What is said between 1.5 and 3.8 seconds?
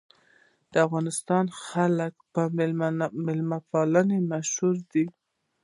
خلک په میلمه